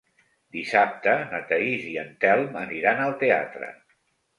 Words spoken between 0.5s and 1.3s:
Dissabte